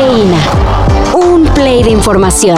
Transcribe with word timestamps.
Cafeína. 0.00 0.38
Un 1.12 1.44
play 1.52 1.82
de 1.82 1.90
información. 1.90 2.56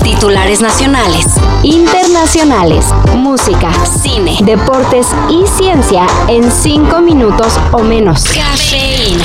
Titulares 0.00 0.60
nacionales, 0.60 1.26
internacionales, 1.64 2.86
música, 3.16 3.72
cine, 3.84 4.38
deportes 4.42 5.08
y 5.28 5.44
ciencia 5.58 6.06
en 6.28 6.52
cinco 6.52 7.00
minutos 7.00 7.58
o 7.72 7.82
menos. 7.82 8.22
Cafeína. 8.22 9.24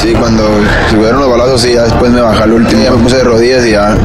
Sí, 0.00 0.12
cuando 0.12 0.44
subieron 0.88 1.22
los 1.22 1.30
balazos, 1.30 1.62
sí, 1.62 1.72
ya 1.74 1.82
después 1.82 2.12
me 2.12 2.20
bajé 2.20 2.44
al 2.44 2.52
último, 2.52 2.80
ya 2.84 2.92
me 2.92 3.02
puse 3.02 3.16
de 3.16 3.24
rodillas 3.24 3.66
y 3.66 3.70
ya, 3.72 3.98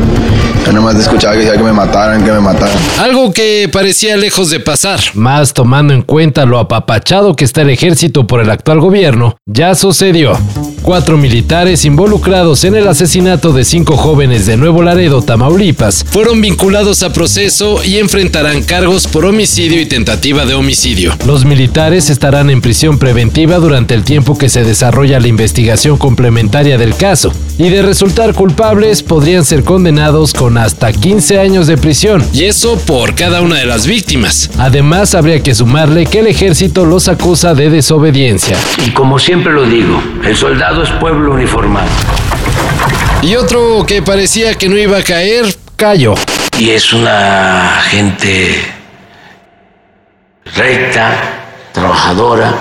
ya 0.65 0.71
nomás 0.71 0.95
escuchaba 0.95 1.33
que 1.33 1.41
decía 1.41 1.57
que 1.57 1.63
me 1.63 1.73
mataran, 1.73 2.23
que 2.23 2.31
me 2.31 2.39
mataran. 2.39 2.75
Algo 2.99 3.31
que 3.31 3.69
parecía 3.71 4.17
lejos 4.17 4.49
de 4.49 4.59
pasar. 4.59 4.99
Más 5.13 5.53
tomando 5.53 5.93
en 5.93 6.01
cuenta 6.01 6.45
lo 6.45 6.57
apapachado 6.57 7.35
que 7.35 7.45
está 7.45 7.61
el 7.61 7.69
ejército 7.69 8.25
por 8.25 8.41
el 8.41 8.49
actual 8.49 8.79
gobierno, 8.79 9.37
ya 9.45 9.75
sucedió. 9.75 10.35
Cuatro 10.81 11.15
militares 11.15 11.85
involucrados 11.85 12.63
en 12.63 12.75
el 12.75 12.87
asesinato 12.87 13.53
de 13.53 13.63
cinco 13.65 13.97
jóvenes 13.97 14.47
de 14.47 14.57
Nuevo 14.57 14.81
Laredo, 14.81 15.21
Tamaulipas, 15.21 16.03
Fueron 16.09 16.41
vinculados 16.41 17.03
a 17.03 17.13
proceso 17.13 17.83
y 17.83 17.97
enfrentarán 17.97 18.63
cargos 18.63 19.05
por 19.05 19.25
homicidio 19.25 19.79
y 19.79 19.85
tentativa 19.85 20.45
de 20.45 20.55
homicidio. 20.55 21.13
Los 21.27 21.45
militares 21.45 22.09
estarán 22.09 22.49
en 22.49 22.61
prisión 22.61 22.97
preventiva 22.97 23.57
durante 23.57 23.93
el 23.93 24.03
tiempo 24.03 24.39
que 24.39 24.49
se 24.49 24.63
desarrolla 24.63 25.19
la 25.19 25.27
investigación 25.27 25.97
complementaria 25.97 26.79
del 26.79 26.95
caso, 26.95 27.31
y 27.59 27.69
de 27.69 27.83
resultar 27.83 28.33
culpables 28.33 29.03
podrían 29.03 29.45
ser 29.45 29.63
condenados 29.63 30.33
con 30.33 30.57
hasta 30.57 30.91
15 30.91 31.39
años 31.39 31.67
de 31.67 31.77
prisión. 31.77 32.23
Y 32.33 32.45
eso 32.45 32.79
por 32.87 33.13
cada 33.13 33.41
una 33.41 33.57
de 33.57 33.65
las 33.65 33.85
víctimas. 33.85 34.49
Además, 34.57 35.13
habría 35.13 35.43
que 35.43 35.53
sumarle 35.53 36.07
que 36.07 36.19
el 36.19 36.27
ejército 36.27 36.85
los 36.85 37.07
acusa 37.07 37.53
de 37.53 37.69
desobediencia. 37.69 38.57
Y 38.85 38.89
como 38.91 39.19
siempre 39.19 39.53
lo 39.53 39.65
digo, 39.65 40.01
el 40.23 40.35
soldado 40.35 40.70
es 40.79 40.89
pueblo 40.91 41.33
uniformado. 41.33 41.89
Y 43.21 43.35
otro 43.35 43.85
que 43.85 44.01
parecía 44.01 44.53
que 44.55 44.69
no 44.69 44.77
iba 44.77 44.97
a 44.97 45.03
caer, 45.03 45.45
Callo. 45.75 46.15
Y 46.57 46.69
es 46.69 46.93
una 46.93 47.81
gente 47.89 48.63
recta, 50.55 51.15
trabajadora. 51.73 52.53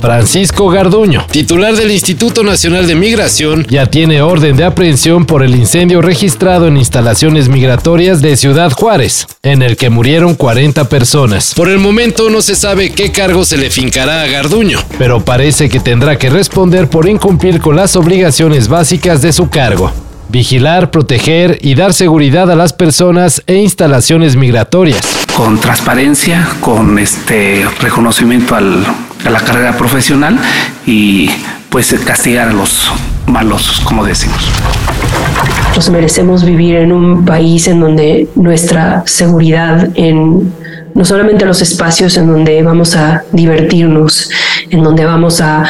Francisco 0.00 0.68
Garduño 0.68 1.26
titular 1.30 1.74
del 1.74 1.90
Instituto 1.90 2.42
Nacional 2.42 2.86
de 2.86 2.94
Migración, 2.94 3.66
ya 3.68 3.86
tiene 3.86 4.22
orden 4.22 4.56
de 4.56 4.64
aprehensión 4.64 5.24
por 5.26 5.42
el 5.42 5.54
incendio 5.56 6.00
registrado 6.02 6.66
en 6.68 6.76
instalaciones 6.76 7.48
migratorias 7.48 8.20
de 8.22 8.36
Ciudad 8.36 8.70
Juárez, 8.72 9.26
en 9.42 9.62
el 9.62 9.76
que 9.76 9.90
murieron 9.90 10.34
40 10.34 10.88
personas. 10.88 11.54
por 11.56 11.68
el 11.68 11.78
momento 11.78 12.30
no 12.30 12.42
se 12.42 12.54
sabe 12.54 12.90
qué 12.90 13.10
cargo 13.10 13.44
se 13.44 13.56
le 13.56 13.70
fincará 13.70 14.22
a 14.22 14.26
Garduño. 14.26 14.78
pero 14.98 15.24
parece 15.24 15.68
que 15.68 15.80
tendrá 15.80 16.16
que 16.18 16.30
responder 16.30 16.88
por 16.88 17.08
incumplir 17.08 17.60
con 17.60 17.74
las 17.76 17.96
obligaciones 17.96 18.68
básicas 18.68 19.22
de 19.22 19.32
su 19.32 19.48
cargo. 19.48 19.90
Vigilar, 20.28 20.90
proteger 20.90 21.58
y 21.62 21.74
dar 21.76 21.92
seguridad 21.94 22.50
a 22.50 22.56
las 22.56 22.72
personas 22.72 23.42
e 23.46 23.56
instalaciones 23.56 24.36
migratorias. 24.36 25.00
con 25.34 25.58
transparencia, 25.60 26.48
con 26.60 26.98
este 26.98 27.64
reconocimiento 27.80 28.54
al- 28.54 28.86
a 29.26 29.30
la 29.30 29.40
carrera 29.40 29.76
profesional 29.76 30.38
y 30.86 31.30
pues 31.68 31.94
castigar 32.04 32.48
a 32.48 32.52
los 32.52 32.90
malos, 33.26 33.82
como 33.84 34.04
decimos. 34.04 34.50
Nos 35.74 35.90
merecemos 35.90 36.44
vivir 36.44 36.76
en 36.76 36.92
un 36.92 37.24
país 37.24 37.66
en 37.68 37.80
donde 37.80 38.28
nuestra 38.34 39.02
seguridad 39.06 39.88
en 39.94 40.52
no 40.94 41.04
solamente 41.04 41.44
los 41.44 41.60
espacios 41.60 42.16
en 42.16 42.26
donde 42.28 42.62
vamos 42.62 42.96
a 42.96 43.24
divertirnos, 43.32 44.30
en 44.70 44.82
donde 44.82 45.04
vamos 45.04 45.42
a 45.42 45.64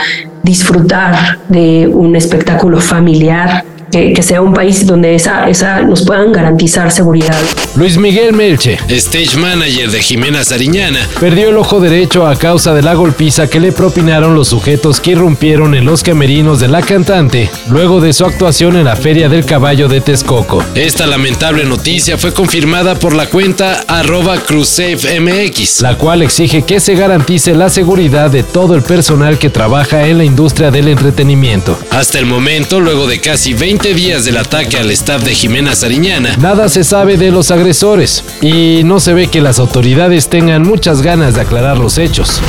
disfrutar 0.45 1.39
de 1.49 1.89
un 1.89 2.15
espectáculo 2.15 2.81
familiar, 2.81 3.65
que, 3.97 4.13
que 4.13 4.23
sea 4.23 4.43
un 4.43 4.53
país 4.53 4.87
donde 4.87 5.15
esa, 5.15 5.49
esa 5.49 5.81
nos 5.83 6.05
puedan 6.05 6.33
garantizar 6.33 6.93
seguridad. 6.93 7.37
Luis 7.77 7.97
Miguel 7.97 8.35
Melche 8.35 8.79
Stage 8.89 9.37
manager 9.39 9.91
de 9.91 10.03
Jimena 10.03 10.45
Sariñana, 10.45 11.01
perdió 11.19 11.49
el 11.49 11.57
ojo 11.57 11.81
derecho 11.81 12.27
a 12.27 12.37
causa 12.37 12.75
de 12.75 12.83
la 12.83 12.95
golpiza 12.95 13.49
que 13.49 13.61
le 13.61 13.73
propinaron 13.73 14.35
los 14.35 14.49
sujetos 14.49 15.01
que 15.01 15.13
irrumpieron 15.13 15.75
en 15.75 15.87
los 15.87 16.03
camerinos 16.03 16.61
de 16.61 16.69
la 16.69 16.83
cantante 16.83 17.51
luego 17.71 18.01
de 18.01 18.13
su 18.13 18.25
actuación 18.25 18.77
en 18.77 18.85
la 18.85 18.97
Feria 18.97 19.29
del 19.29 19.45
Caballo 19.45 19.89
de 19.89 20.01
Texcoco. 20.01 20.63
esta 20.75 21.07
lamentable 21.07 21.65
noticia 21.65 22.19
fue 22.19 22.33
confirmada 22.33 22.97
por 22.97 23.15
la 23.15 23.27
cuenta 23.27 23.83
arroba 23.89 24.39
CruzSafeMX. 24.39 25.81
la 25.81 25.97
cual 25.97 26.23
exige 26.23 26.63
que 26.63 26.81
se 26.81 26.95
garantice 26.95 27.55
la 27.55 27.71
seguridad 27.71 28.31
de 28.31 28.43
todo 28.43 28.75
el 28.75 28.83
personal 28.83 29.39
que 29.39 29.49
trabaja 29.49 30.07
en 30.07 30.19
la 30.19 30.25
industria 30.25 30.71
del 30.71 30.89
entretenimiento. 30.89 31.79
Hasta 31.91 32.19
el 32.19 32.27
momento, 32.27 32.81
luego 32.81 33.07
de 33.07 33.21
casi 33.21 33.55
20 33.55 33.86
días 33.95 34.25
del 34.25 34.37
ataque 34.39 34.79
al 34.79 34.91
staff 34.91 35.23
de 35.23 35.35
Jimena 35.35 35.75
Sariñana, 35.75 36.37
Nada 36.39 36.69
se 36.69 36.83
sabe 36.83 37.17
de 37.17 37.31
los 37.31 37.51
agresores 37.51 38.25
y 38.41 38.83
no 38.85 39.01
se 39.01 39.13
ve 39.15 39.29
que 39.29 39.41
las 39.41 39.59
autoridades 39.59 40.29
tengan 40.29 40.63
muchas 40.63 41.03
ganas 41.03 41.35
de 41.35 41.43
aclarar 41.43 41.79
los 41.79 41.99
hechos. 41.99 42.41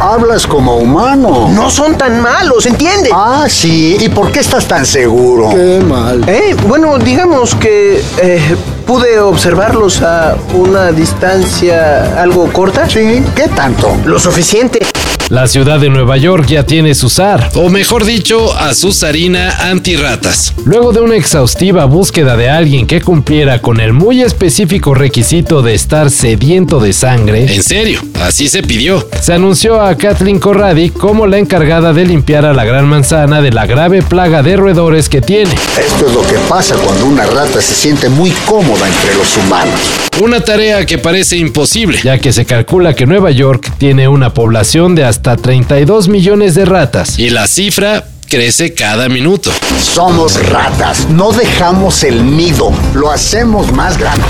Hablas 0.00 0.46
como 0.46 0.76
humano. 0.76 1.48
No 1.48 1.70
son 1.70 1.96
tan 1.96 2.20
malos, 2.20 2.66
¿entiende? 2.66 3.08
Ah, 3.12 3.46
sí. 3.48 3.96
¿Y 4.00 4.08
por 4.10 4.30
qué 4.30 4.40
estás 4.40 4.66
tan 4.66 4.84
seguro? 4.84 5.50
Qué 5.50 5.80
mal. 5.80 6.28
Eh, 6.28 6.54
bueno, 6.68 6.98
digamos 6.98 7.54
que 7.54 8.02
eh, 8.20 8.56
pude 8.86 9.18
observarlos 9.20 10.02
a 10.02 10.36
una 10.52 10.92
distancia 10.92 12.20
algo 12.20 12.52
corta. 12.52 12.88
Sí, 12.88 13.22
¿qué 13.34 13.48
tanto? 13.48 13.96
Lo 14.04 14.18
suficiente. 14.18 14.80
La 15.30 15.48
ciudad 15.48 15.80
de 15.80 15.88
Nueva 15.88 16.18
York 16.18 16.46
ya 16.46 16.64
tiene 16.66 16.94
su 16.94 17.08
SAR. 17.08 17.50
o 17.54 17.70
mejor 17.70 18.04
dicho, 18.04 18.52
Azucarina 18.56 19.70
antirratas. 19.70 20.52
Luego 20.66 20.92
de 20.92 21.00
una 21.00 21.16
exhaustiva 21.16 21.86
búsqueda 21.86 22.36
de 22.36 22.50
alguien 22.50 22.86
que 22.86 23.00
cumpliera 23.00 23.60
con 23.62 23.80
el 23.80 23.94
muy 23.94 24.20
específico 24.22 24.94
requisito 24.94 25.62
de 25.62 25.74
estar 25.74 26.10
sediento 26.10 26.78
de 26.78 26.92
sangre, 26.92 27.52
En 27.54 27.62
serio, 27.62 28.00
así 28.22 28.48
se 28.48 28.62
pidió. 28.62 29.08
se 29.20 29.32
anunció 29.32 29.80
a 29.80 29.96
Kathleen 29.96 30.38
Corradi 30.38 30.90
como 30.90 31.26
la 31.26 31.38
encargada 31.38 31.92
de 31.94 32.04
limpiar 32.04 32.44
a 32.44 32.52
la 32.52 32.64
Gran 32.64 32.86
Manzana 32.86 33.40
de 33.40 33.50
la 33.50 33.64
grave 33.66 34.02
plaga 34.02 34.42
de 34.42 34.56
roedores 34.56 35.08
que 35.08 35.22
tiene. 35.22 35.54
Esto 35.78 36.06
es 36.06 36.12
lo 36.12 36.22
que 36.26 36.36
pasa 36.48 36.76
cuando 36.76 37.06
una 37.06 37.24
rata 37.26 37.62
se 37.62 37.74
siente 37.74 38.10
muy 38.10 38.30
cómoda 38.44 38.86
entre 38.86 39.14
los 39.14 39.36
humanos. 39.38 39.80
Una 40.22 40.40
tarea 40.40 40.84
que 40.86 40.98
parece 40.98 41.36
imposible. 41.38 41.98
ya 42.04 42.18
que 42.18 42.32
se 42.32 42.44
calcula 42.44 42.94
que 42.94 43.06
Nueva 43.06 43.30
York 43.32 43.72
tiene 43.78 44.06
una 44.06 44.32
población 44.32 44.94
de 44.94 45.04
hasta 45.14 45.36
32 45.36 46.08
millones 46.08 46.56
de 46.56 46.64
ratas. 46.64 47.20
Y 47.20 47.30
la 47.30 47.46
cifra 47.46 48.02
crece 48.28 48.74
cada 48.74 49.08
minuto. 49.08 49.52
Somos 49.80 50.44
ratas. 50.48 51.08
No 51.08 51.30
dejamos 51.30 52.02
el 52.02 52.36
nido. 52.36 52.72
Lo 52.94 53.12
hacemos 53.12 53.70
más 53.72 53.96
grande. 53.96 54.24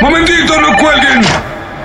Momentito, 0.00 0.60
no 0.60 0.76
cuelguen. 0.76 1.22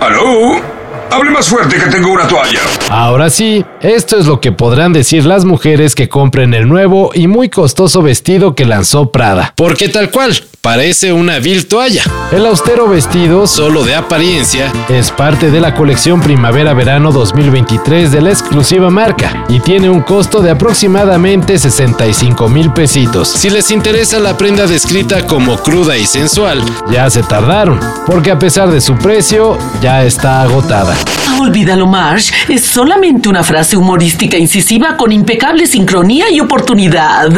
¿Aló? 0.02 0.75
Hable 1.12 1.30
más 1.32 1.48
fuerte 1.48 1.76
que 1.78 1.86
tengo 1.88 2.12
una 2.12 2.28
toalla. 2.28 2.60
Ahora 2.90 3.30
sí, 3.30 3.64
esto 3.82 4.18
es 4.18 4.26
lo 4.26 4.42
que 4.42 4.52
podrán 4.52 4.92
decir 4.92 5.26
las 5.26 5.46
mujeres 5.46 5.96
que 5.96 6.10
compren 6.10 6.54
el 6.54 6.68
nuevo 6.68 7.12
y 7.14 7.28
muy 7.28 7.50
costoso 7.50 8.02
vestido 8.02 8.56
que 8.56 8.66
lanzó 8.66 9.12
Prada. 9.12 9.54
Porque 9.56 9.88
tal 9.88 10.10
cual, 10.10 10.36
parece 10.62 11.14
una 11.14 11.40
vil 11.40 11.68
toalla. 11.68 12.04
El 12.32 12.46
austero 12.46 12.88
vestido 12.88 13.48
Solo 13.48 13.84
de 13.84 13.96
apariencia, 13.96 14.72
es 14.90 15.12
parte 15.12 15.52
de 15.52 15.62
la 15.62 15.76
colección 15.76 16.22
Primavera-Verano 16.22 17.12
2023 17.12 18.12
de 18.12 18.22
la 18.22 18.30
exclusiva 18.32 18.90
marca 18.90 19.46
y 19.48 19.60
tiene 19.60 19.90
un 19.90 20.02
costo 20.02 20.42
de 20.42 20.52
aproximadamente 20.52 21.58
65 21.60 22.50
mil 22.50 22.72
pesitos. 22.74 23.30
si 23.30 23.50
les 23.50 23.70
interesa 23.72 24.20
la 24.20 24.38
prenda 24.38 24.66
descrita 24.68 25.26
como 25.28 25.58
cruda 25.58 25.98
y 25.98 26.06
sensual, 26.06 26.64
Ya 26.92 27.10
se 27.10 27.24
tardaron, 27.24 27.80
porque 28.06 28.32
a 28.32 28.40
pesar 28.40 28.70
de 28.70 28.82
su 28.82 28.96
precio, 28.96 29.58
ya 29.82 30.04
está 30.04 30.42
agotada. 30.42 30.96
Olvídalo, 31.40 31.86
Marsh. 31.88 32.32
Es 32.48 32.64
solamente 32.64 33.28
una 33.30 33.44
frase 33.44 33.76
humorística 33.76 34.38
incisiva 34.38 34.96
con 34.96 35.12
impecable 35.12 35.68
sincronía 35.68 36.30
y 36.32 36.40
oportunidad. 36.40 37.30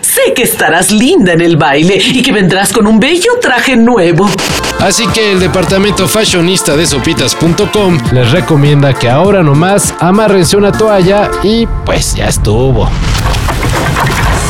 Sé 0.00 0.32
que 0.34 0.44
estarás 0.44 0.92
linda 0.92 1.32
en 1.32 1.40
el 1.40 1.56
baile 1.56 1.96
y 1.96 2.22
que 2.22 2.32
vendrás 2.32 2.72
con 2.72 2.86
un 2.86 3.00
bello 3.00 3.32
traje 3.40 3.76
nuevo. 3.76 4.30
Así 4.78 5.06
que 5.08 5.32
el 5.32 5.40
departamento 5.40 6.06
fashionista 6.06 6.76
de 6.76 6.86
sopitas.com 6.86 7.98
Les 8.12 8.30
recomienda 8.30 8.92
que 8.94 9.08
ahora 9.08 9.42
nomás 9.42 9.94
amárrense 9.98 10.56
una 10.56 10.70
toalla 10.70 11.30
y 11.42 11.66
pues 11.84 12.14
ya 12.14 12.28
estuvo. 12.28 12.88